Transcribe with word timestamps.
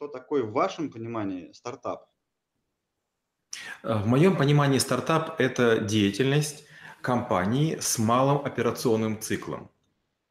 что 0.00 0.08
такое 0.08 0.44
в 0.44 0.52
вашем 0.52 0.90
понимании 0.90 1.52
стартап? 1.52 2.06
Э, 3.82 3.98
в 3.98 4.06
моем 4.06 4.34
понимании 4.34 4.78
стартап– 4.78 5.34
это 5.38 5.78
деятельность 5.78 6.64
компании 7.02 7.76
с 7.78 7.98
малым 7.98 8.38
операционным 8.38 9.20
циклом. 9.20 9.70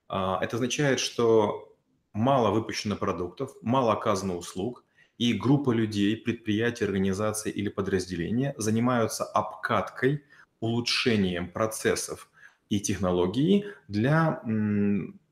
А, 0.07 0.39
это 0.41 0.55
означает, 0.55 0.99
что 0.99 1.77
мало 2.13 2.49
выпущено 2.49 2.95
продуктов, 2.95 3.51
мало 3.61 3.93
оказано 3.93 4.37
услуг, 4.37 4.83
и 5.19 5.33
группа 5.33 5.69
людей, 5.69 6.17
предприятия, 6.17 6.85
организации 6.85 7.51
или 7.51 7.69
подразделения 7.69 8.55
занимаются 8.57 9.23
обкаткой, 9.23 10.23
улучшением 10.61 11.51
процессов 11.51 12.31
и 12.69 12.79
технологий 12.79 13.65
для 13.87 14.41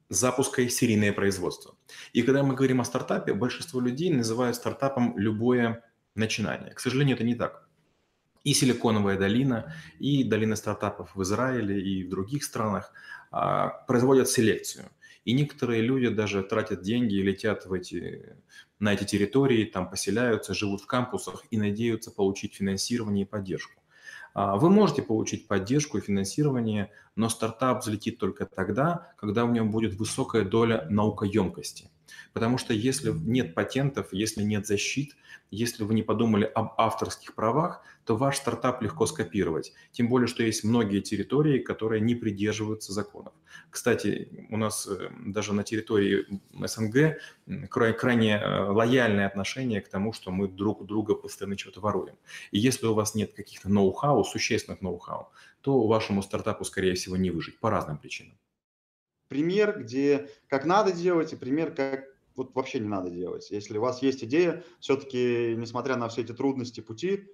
запуска 0.09 0.61
и 0.61 0.69
серийное 0.69 1.13
производство. 1.13 1.75
И 2.13 2.21
когда 2.21 2.43
мы 2.43 2.55
говорим 2.55 2.81
о 2.81 2.85
стартапе, 2.85 3.33
большинство 3.33 3.79
людей 3.79 4.11
называют 4.11 4.55
стартапом 4.55 5.17
любое 5.17 5.83
начинание. 6.15 6.73
К 6.73 6.79
сожалению, 6.79 7.15
это 7.15 7.23
не 7.23 7.35
так. 7.35 7.67
И 8.43 8.53
Силиконовая 8.53 9.17
долина, 9.17 9.73
и 9.99 10.23
долина 10.23 10.55
стартапов 10.55 11.15
в 11.15 11.21
Израиле 11.23 11.81
и 11.81 12.03
в 12.03 12.09
других 12.09 12.43
странах 12.45 12.93
а, 13.31 13.67
производят 13.87 14.29
селекцию. 14.29 14.89
И 15.25 15.33
некоторые 15.33 15.81
люди 15.81 16.07
даже 16.07 16.41
тратят 16.43 16.81
деньги 16.81 17.15
и 17.15 17.21
летят 17.21 17.65
в 17.65 17.73
эти, 17.73 18.37
на 18.79 18.93
эти 18.93 19.03
территории, 19.03 19.65
там 19.65 19.89
поселяются, 19.89 20.53
живут 20.53 20.81
в 20.81 20.87
кампусах 20.87 21.43
и 21.51 21.57
надеются 21.57 22.11
получить 22.11 22.55
финансирование 22.55 23.25
и 23.25 23.27
поддержку. 23.27 23.81
А, 24.37 24.55
вы 24.55 24.69
можете 24.69 25.01
получить 25.01 25.47
поддержку 25.47 25.97
и 25.97 26.01
финансирование, 26.01 26.91
но 27.15 27.27
стартап 27.27 27.81
взлетит 27.81 28.19
только 28.19 28.45
тогда, 28.45 29.11
когда 29.17 29.43
у 29.45 29.49
него 29.49 29.65
будет 29.65 29.95
высокая 29.95 30.43
доля 30.43 30.85
наукоемкости. 30.91 31.89
Потому 32.33 32.57
что 32.57 32.73
если 32.73 33.11
нет 33.11 33.53
патентов, 33.53 34.07
если 34.11 34.43
нет 34.43 34.65
защит, 34.67 35.15
если 35.51 35.83
вы 35.83 35.93
не 35.93 36.03
подумали 36.03 36.43
об 36.43 36.73
авторских 36.77 37.33
правах, 37.33 37.81
то 38.03 38.15
ваш 38.15 38.37
стартап 38.37 38.81
легко 38.81 39.05
скопировать. 39.05 39.73
Тем 39.91 40.09
более, 40.09 40.27
что 40.27 40.43
есть 40.43 40.63
многие 40.63 41.01
территории, 41.01 41.59
которые 41.59 42.01
не 42.01 42.15
придерживаются 42.15 42.93
законов. 42.93 43.33
Кстати, 43.69 44.47
у 44.49 44.57
нас 44.57 44.87
э, 44.87 45.09
даже 45.25 45.53
на 45.53 45.63
территории 45.63 46.25
СНГ 46.53 47.19
крайне 47.69 48.37
э, 48.37 48.69
лояльное 48.69 49.27
отношение 49.27 49.81
к 49.81 49.89
тому, 49.89 50.13
что 50.13 50.31
мы 50.31 50.47
друг 50.47 50.81
у 50.81 50.85
друга 50.85 51.15
постоянно 51.15 51.57
что-то 51.57 51.79
воруем. 51.81 52.15
И 52.51 52.59
если 52.59 52.87
у 52.87 52.93
вас 52.93 53.15
нет 53.15 53.33
каких-то 53.33 53.69
ноу-хау, 53.69 54.23
существенных 54.23 54.81
ноу-хау, 54.81 55.29
то 55.61 55.85
вашему 55.87 56.21
стартапу, 56.23 56.65
скорее 56.65 56.93
всего, 56.95 57.17
не 57.17 57.31
выжить 57.31 57.59
по 57.59 57.69
разным 57.69 57.97
причинам. 57.97 58.37
Пример, 59.27 59.79
где 59.79 60.29
как 60.47 60.65
надо 60.65 60.91
делать, 60.91 61.33
и 61.33 61.35
пример, 61.35 61.73
как 61.73 62.05
вот 62.35 62.53
вообще 62.55 62.79
не 62.79 62.87
надо 62.87 63.09
делать. 63.09 63.49
Если 63.51 63.77
у 63.77 63.81
вас 63.81 64.01
есть 64.01 64.23
идея, 64.23 64.63
все-таки, 64.79 65.55
несмотря 65.57 65.95
на 65.95 66.07
все 66.07 66.21
эти 66.21 66.33
трудности 66.33 66.81
пути, 66.81 67.25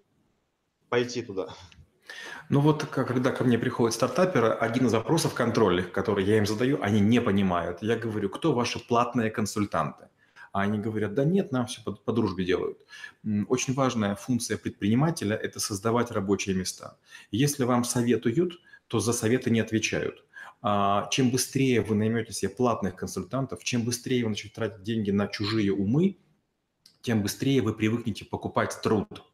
пойти 0.90 1.22
туда. 1.22 1.54
Ну 2.50 2.60
вот, 2.60 2.86
когда 2.86 3.32
ко 3.32 3.44
мне 3.44 3.58
приходят 3.58 3.94
стартаперы, 3.96 4.50
один 4.50 4.88
из 4.88 4.94
вопросов 4.94 5.34
контрольных, 5.34 5.92
который 5.92 6.26
я 6.26 6.38
им 6.38 6.46
задаю, 6.46 6.82
они 6.82 7.00
не 7.00 7.22
понимают. 7.22 7.82
Я 7.82 7.96
говорю, 7.96 8.30
кто 8.30 8.54
ваши 8.54 8.80
платные 8.80 9.32
консультанты? 9.32 10.10
А 10.52 10.62
они 10.62 10.78
говорят, 10.78 11.16
да 11.16 11.24
нет, 11.24 11.52
нам 11.52 11.66
все 11.66 11.82
по, 11.84 11.94
по 11.94 12.14
дружбе 12.14 12.46
делают. 12.46 12.86
Очень 13.48 13.74
важная 13.74 14.16
функция 14.16 14.58
предпринимателя– 14.58 15.36
это 15.44 15.60
создавать 15.60 16.12
рабочие 16.12 16.56
места. 16.56 16.98
Если 17.32 17.64
вам 17.64 17.84
советуют, 17.84 18.60
то 18.88 19.00
за 19.00 19.14
советы 19.14 19.50
не 19.50 19.62
отвечают. 19.62 20.24
А, 20.66 21.10
чем 21.12 21.30
быстрее 21.30 21.82
вы 21.82 21.94
наймете 21.94 22.32
себе 22.32 22.50
платных 22.50 22.96
консультантов, 22.96 23.64
чем 23.66 23.84
быстрее 23.84 24.24
вы 24.24 24.30
начнете 24.30 24.56
тратить 24.56 24.84
деньги 24.84 25.12
на 25.12 25.28
чужие 25.28 25.74
умы, 25.74 26.18
тем 27.02 27.22
быстрее 27.22 27.62
вы 27.62 27.74
привыкнете 27.74 28.24
покупать 28.24 28.80
труд 28.82 29.26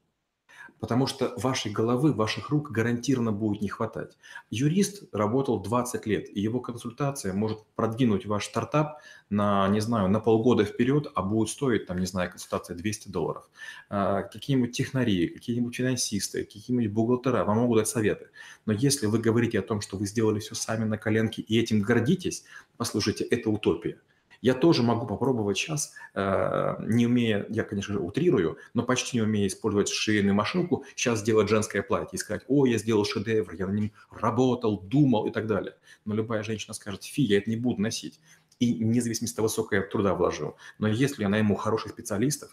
потому 0.79 1.07
что 1.07 1.33
вашей 1.37 1.71
головы, 1.71 2.13
ваших 2.13 2.49
рук 2.49 2.71
гарантированно 2.71 3.31
будет 3.31 3.61
не 3.61 3.69
хватать. 3.69 4.17
Юрист 4.49 5.03
работал 5.13 5.59
20 5.61 6.05
лет, 6.05 6.29
и 6.29 6.39
его 6.39 6.59
консультация 6.59 7.33
может 7.33 7.63
продвинуть 7.75 8.25
ваш 8.25 8.45
стартап 8.45 8.99
на, 9.29 9.67
не 9.69 9.79
знаю, 9.79 10.09
на 10.09 10.19
полгода 10.19 10.65
вперед, 10.65 11.07
а 11.15 11.21
будет 11.21 11.49
стоить, 11.49 11.85
там, 11.85 11.99
не 11.99 12.05
знаю, 12.05 12.31
консультация 12.31 12.75
200 12.75 13.09
долларов. 13.09 13.49
А, 13.89 14.23
какие-нибудь 14.23 14.71
технари, 14.71 15.27
какие-нибудь 15.27 15.75
финансисты, 15.75 16.43
какие-нибудь 16.43 16.91
бухгалтера 16.91 17.43
вам 17.43 17.57
могут 17.57 17.79
дать 17.79 17.87
советы. 17.87 18.29
Но 18.65 18.73
если 18.73 19.07
вы 19.07 19.19
говорите 19.19 19.59
о 19.59 19.63
том, 19.63 19.81
что 19.81 19.97
вы 19.97 20.05
сделали 20.05 20.39
все 20.39 20.55
сами 20.55 20.85
на 20.85 20.97
коленке 20.97 21.41
и 21.41 21.59
этим 21.59 21.81
гордитесь, 21.81 22.45
послушайте, 22.77 23.23
это 23.25 23.49
утопия. 23.49 23.99
Я 24.41 24.53
тоже 24.53 24.83
могу 24.83 25.05
попробовать 25.05 25.57
сейчас, 25.57 25.93
э, 26.13 26.75
не 26.85 27.05
умея, 27.05 27.45
я, 27.49 27.63
конечно 27.63 27.93
же, 27.93 27.99
утрирую, 27.99 28.57
но 28.73 28.83
почти 28.83 29.17
не 29.17 29.23
умея 29.23 29.47
использовать 29.47 29.89
швейную 29.89 30.33
машинку, 30.33 30.85
сейчас 30.95 31.19
сделать 31.19 31.49
женское 31.49 31.81
платье 31.81 32.15
и 32.15 32.17
сказать, 32.17 32.43
о, 32.47 32.65
я 32.65 32.77
сделал 32.77 33.05
шедевр, 33.05 33.53
я 33.53 33.67
на 33.67 33.71
нем 33.71 33.91
работал, 34.11 34.79
думал 34.79 35.27
и 35.27 35.31
так 35.31 35.47
далее. 35.47 35.75
Но 36.05 36.15
любая 36.15 36.43
женщина 36.43 36.73
скажет, 36.73 37.03
фи, 37.03 37.21
я 37.21 37.37
это 37.37 37.49
не 37.49 37.57
буду 37.57 37.81
носить. 37.81 38.19
И 38.59 38.73
независимо 38.73 39.29
от 39.29 39.35
того, 39.35 39.47
сколько 39.47 39.75
я 39.77 39.81
труда 39.81 40.13
вложил. 40.13 40.57
Но 40.79 40.87
если 40.87 41.21
я 41.23 41.29
найму 41.29 41.55
хороших 41.55 41.93
специалистов, 41.93 42.51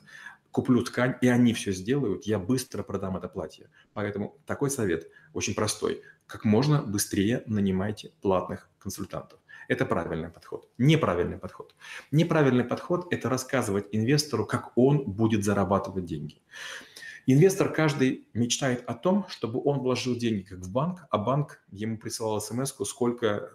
куплю 0.52 0.82
ткань, 0.82 1.16
и 1.20 1.28
они 1.28 1.52
все 1.52 1.72
сделают, 1.72 2.24
я 2.26 2.38
быстро 2.38 2.82
продам 2.82 3.16
это 3.16 3.28
платье. 3.28 3.68
Поэтому 3.92 4.38
такой 4.46 4.70
совет 4.70 5.08
очень 5.34 5.54
простой. 5.54 6.02
Как 6.26 6.44
можно 6.44 6.82
быстрее 6.82 7.42
нанимайте 7.46 8.12
платных 8.20 8.68
консультантов. 8.78 9.38
Это 9.68 9.84
правильный 9.84 10.28
подход. 10.28 10.68
Неправильный 10.78 11.38
подход. 11.38 11.74
Неправильный 12.10 12.64
подход– 12.64 13.06
это 13.10 13.28
рассказывать 13.28 13.86
инвестору, 13.92 14.46
как 14.46 14.72
он 14.76 15.04
будет 15.04 15.44
зарабатывать 15.44 16.04
деньги. 16.04 16.42
Инвестор 17.26 17.72
каждый 17.72 18.28
мечтает 18.34 18.84
о 18.86 18.94
том, 18.94 19.26
чтобы 19.28 19.60
он 19.64 19.80
вложил 19.80 20.16
деньги 20.16 20.42
как 20.42 20.58
в 20.58 20.70
банк, 20.70 21.06
а 21.10 21.18
банк 21.18 21.60
ему 21.72 21.98
присылал 21.98 22.40
смс 22.40 22.72
сколько 22.84 23.50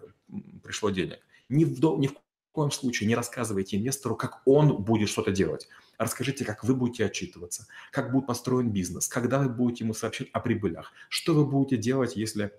пришло 0.62 0.90
денег. 0.90 1.20
Ни 1.48 1.64
в, 1.64 1.80
ни 1.98 2.06
в 2.06 2.14
коем 2.52 2.70
случае 2.70 3.08
не 3.08 3.14
рассказывайте 3.14 3.78
инвестору, 3.78 4.14
как 4.14 4.42
он 4.44 4.82
будет 4.82 5.08
что-то 5.08 5.30
делать. 5.30 5.68
Расскажите, 6.02 6.44
как 6.44 6.64
вы 6.64 6.74
будете 6.74 7.04
отчитываться, 7.04 7.66
как 7.90 8.12
будет 8.12 8.26
построен 8.26 8.70
бизнес, 8.70 9.08
когда 9.08 9.38
вы 9.38 9.48
будете 9.48 9.84
ему 9.84 9.94
сообщать 9.94 10.28
о 10.32 10.40
прибылях, 10.40 10.92
что 11.08 11.34
вы 11.34 11.46
будете 11.46 11.76
делать, 11.76 12.16
если 12.16 12.52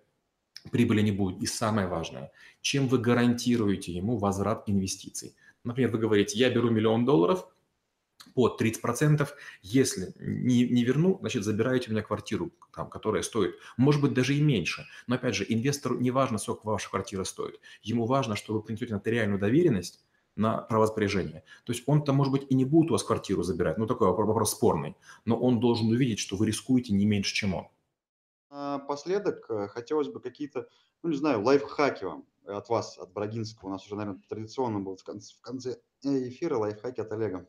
прибыли 0.72 1.02
не 1.02 1.12
будет. 1.12 1.42
И 1.42 1.46
самое 1.46 1.88
важное, 1.88 2.32
чем 2.62 2.88
вы 2.88 3.00
гарантируете 3.00 3.92
ему 3.92 4.18
возврат 4.18 4.64
инвестиций. 4.68 5.36
Например, 5.64 5.92
вы 5.92 5.98
говорите, 5.98 6.38
я 6.38 6.50
беру 6.50 6.70
миллион 6.70 7.06
долларов 7.06 7.48
под 8.34 8.62
30%, 8.62 9.28
если 9.62 10.14
не, 10.20 10.68
не 10.68 10.84
верну, 10.86 11.18
значит, 11.20 11.44
забираете 11.44 11.90
у 11.90 11.94
меня 11.94 12.02
квартиру, 12.02 12.52
там, 12.74 12.90
которая 12.90 13.22
стоит, 13.24 13.56
может 13.76 14.02
быть, 14.02 14.14
даже 14.14 14.36
и 14.36 14.42
меньше. 14.42 14.86
Но, 15.08 15.16
опять 15.16 15.36
же, 15.36 15.46
инвестору 15.48 16.00
не 16.00 16.12
важно, 16.12 16.38
сколько 16.38 16.66
ваша 16.66 16.90
квартира 16.90 17.26
стоит. 17.26 17.59
Ему 17.82 18.06
важно, 18.06 18.36
что 18.36 18.53
вы 18.53 18.62
принесете 18.62 18.94
нотариальную 18.94 19.40
доверенность, 19.40 20.03
на 20.36 20.58
правоспоряжение. 20.58 21.44
То 21.66 21.74
есть 21.74 21.84
он-то, 21.86 22.14
может 22.14 22.32
быть, 22.32 22.46
и 22.50 22.56
не 22.56 22.66
будет 22.66 22.92
у 22.92 22.94
вас 22.94 23.04
квартиру 23.04 23.44
забирать, 23.44 23.78
ну 23.78 23.88
такой 23.88 24.08
вопрос 24.08 24.52
спорный, 24.52 24.96
но 25.26 25.40
он 25.40 25.60
должен 25.60 25.90
увидеть, 25.90 26.20
что 26.20 26.36
вы 26.36 26.48
рискуете 26.48 26.94
не 26.94 27.06
меньше, 27.06 27.34
чем 27.34 27.54
он. 27.54 27.68
Напоследок 28.50 29.46
э, 29.50 29.68
хотелось 29.68 30.10
бы 30.10 30.20
какие-то, 30.20 30.68
ну 31.02 31.10
не 31.10 31.18
знаю, 31.18 31.44
лайфхаки 31.44 32.06
вам 32.06 32.26
от 32.46 32.70
вас, 32.70 32.98
от 32.98 33.12
Брагинского. 33.12 33.70
У 33.70 33.72
нас 33.72 33.86
уже, 33.86 33.96
наверное, 33.96 34.22
традиционно 34.28 34.80
был 34.80 34.96
в 34.96 35.04
конце, 35.04 35.34
в 35.36 35.42
конце 35.42 35.78
эфира 36.04 36.58
лайфхаки 36.58 37.02
от 37.02 37.12
Олега. 37.12 37.48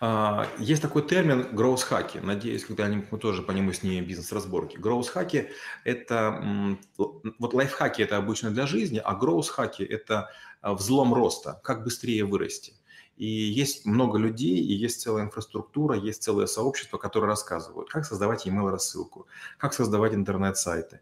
А, 0.00 0.48
есть 0.58 0.80
такой 0.80 1.06
термин 1.06 1.48
growth 1.52 1.82
хаки. 1.82 2.20
Надеюсь, 2.20 2.64
когда-нибудь 2.64 3.10
мы 3.10 3.18
тоже 3.18 3.42
по 3.42 3.52
нему 3.52 3.72
снимем 3.72 4.06
бизнес-разборки. 4.06 4.76
Growth 4.76 5.08
хаки– 5.08 5.50
это… 5.84 6.76
Вот 6.96 7.54
лайфхаки– 7.54 8.02
это 8.02 8.16
обычно 8.16 8.50
для 8.50 8.66
жизни, 8.66 9.00
а 9.04 9.18
growth 9.18 9.48
хаки– 9.48 9.82
это 9.84 10.30
а, 10.62 10.74
взлом 10.74 11.12
роста, 11.12 11.60
как 11.62 11.84
быстрее 11.84 12.24
вырасти. 12.24 12.74
И 13.20 13.26
есть 13.26 13.84
много 13.84 14.18
людей, 14.18 14.56
и 14.56 14.72
есть 14.72 15.02
целая 15.02 15.24
инфраструктура, 15.24 15.94
есть 15.94 16.22
целое 16.22 16.46
сообщество, 16.46 16.96
которые 16.96 17.28
рассказывают, 17.28 17.90
как 17.90 18.06
создавать 18.06 18.46
email 18.46 18.70
рассылку, 18.70 19.26
как 19.58 19.74
создавать 19.74 20.14
интернет-сайты, 20.14 21.00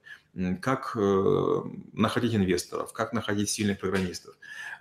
как 0.60 0.96
э, 0.96 1.62
находить 1.92 2.34
инвесторов, 2.34 2.92
как 2.92 3.12
находить 3.12 3.50
сильных 3.50 3.78
программистов. 3.78 4.34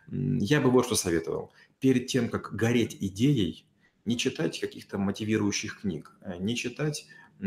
Я 0.07 0.61
бы 0.61 0.71
вот 0.71 0.87
что 0.87 0.95
советовал. 0.95 1.51
Перед 1.79 2.07
тем, 2.07 2.29
как 2.29 2.55
гореть 2.55 2.97
идеей, 2.99 3.66
не 4.07 4.17
читать 4.17 4.59
каких-то 4.59 4.97
мотивирующих 4.97 5.81
книг, 5.81 6.11
э, 6.21 6.37
не 6.39 6.55
читать 6.55 7.05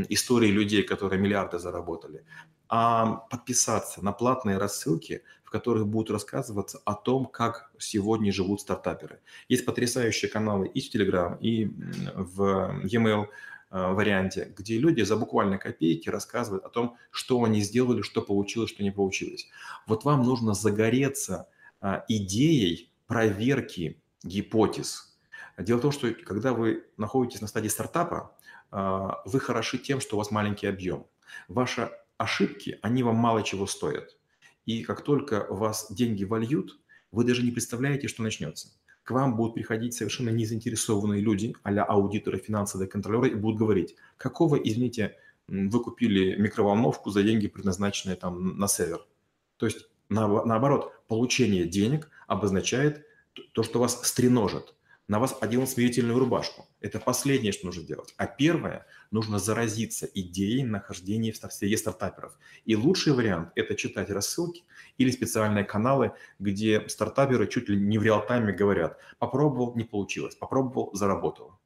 истории 0.09 0.51
людей, 0.51 0.83
которые 0.83 1.21
миллиарды 1.21 1.59
заработали, 1.59 2.25
а 2.69 3.17
подписаться 3.31 4.05
на 4.05 4.13
платные 4.13 4.59
рассылки, 4.59 5.23
в 5.43 5.51
которых 5.51 5.89
будут 5.89 6.11
рассказываться 6.11 6.81
о 6.85 6.95
том, 6.95 7.27
как 7.27 7.73
сегодня 7.79 8.33
живут 8.33 8.61
стартаперы. 8.61 9.21
Есть 9.49 9.65
потрясающие 9.65 10.31
каналы 10.31 10.69
и 10.69 10.81
в 10.81 10.95
Telegram, 10.95 11.37
и 11.41 11.67
в 12.15 12.81
e-mail 12.85 13.25
э, 13.25 13.93
варианте, 13.93 14.53
где 14.57 14.79
люди 14.79 15.03
за 15.03 15.17
буквально 15.17 15.59
копейки 15.59 16.11
рассказывают 16.11 16.65
о 16.65 16.69
том, 16.69 16.97
что 17.11 17.43
они 17.43 17.63
сделали, 17.63 18.03
что 18.03 18.23
получилось, 18.23 18.71
что 18.71 18.85
не 18.85 18.93
получилось. 18.93 19.49
Вот 19.87 20.05
вам 20.05 20.23
нужно 20.23 20.55
загореться 20.55 21.49
э, 21.81 22.03
идеей 22.09 22.93
проверки 23.07 24.01
гипотез, 24.23 25.10
Дело 25.63 25.79
в 25.79 25.83
том, 25.83 25.93
что 25.93 26.13
когда 26.13 26.53
вы 26.53 26.85
находитесь 26.97 27.41
на 27.41 27.47
стадии 27.47 27.69
стартапа, 27.69 28.37
а, 28.71 29.23
вы 29.25 29.41
хороши 29.41 29.79
тем, 29.79 30.01
что 30.01 30.17
у 30.17 30.19
вас 30.19 30.31
маленький 30.31 30.67
объем. 30.67 31.07
Ваши 31.49 31.91
ошибки, 32.17 32.79
они 32.83 33.03
вам 33.03 33.17
мало 33.17 33.43
чего 33.43 33.67
стоят. 33.67 34.17
И 34.67 34.83
как 34.83 35.03
только 35.03 35.47
у 35.49 35.55
вас 35.55 35.91
деньги 35.91 36.25
вольют, 36.25 36.79
вы 37.13 37.25
даже 37.25 37.43
не 37.43 37.51
представляете, 37.51 38.09
что 38.09 38.23
начнется. 38.23 38.69
К 39.03 39.13
вам 39.13 39.37
будут 39.37 39.55
приходить 39.55 39.95
совершенно 39.95 40.31
незаинтересованные 40.31 41.21
люди, 41.21 41.55
а 41.63 41.71
аудиторы, 41.71 42.39
финансовые 42.39 42.89
контролеры, 42.89 43.31
и 43.31 43.35
будут 43.35 43.59
говорить, 43.59 43.97
какого, 44.17 44.57
извините, 44.57 45.17
вы 45.49 45.83
купили 45.83 46.37
микроволновку 46.37 47.11
за 47.11 47.23
деньги, 47.23 47.49
предназначенные 47.49 48.17
там 48.17 48.59
на 48.59 48.69
сервер. 48.69 49.05
То 49.57 49.67
есть 49.67 49.89
наоборот, 50.09 50.93
получение 51.09 51.67
денег 51.67 52.11
обозначает 52.27 53.05
то, 53.53 53.63
что 53.63 53.81
вас 53.81 54.07
стреножит 54.07 54.75
на 55.11 55.19
вас 55.19 55.37
оденут 55.41 55.69
смирительную 55.69 56.21
рубашку. 56.21 56.69
Это 56.81 57.01
последнее, 57.01 57.51
что 57.51 57.67
нужно 57.67 57.83
сделать. 57.83 58.15
А 58.17 58.29
первое, 58.29 58.87
нужно 59.11 59.41
заразиться 59.41 60.07
идеей 60.07 60.63
нахождения 60.63 61.33
в 61.33 61.37
среде 61.53 61.77
стартаперов. 61.77 62.39
И 62.65 62.77
лучший 62.77 63.13
вариант– 63.13 63.51
это 63.57 63.75
читать 63.75 64.09
рассылки 64.09 64.63
или 64.99 65.11
специальные 65.11 65.65
каналы, 65.65 66.13
где 66.39 66.89
стартаперы 66.89 67.49
чуть 67.49 67.69
ли 67.69 67.77
не 67.77 67.99
в 67.99 68.05
реал-тайме 68.05 68.53
говорят 68.53 69.01
«попробовал, 69.19 69.75
не 69.75 69.83
получилось, 69.83 70.37
попробовал, 70.37 70.95
заработал». 70.95 71.59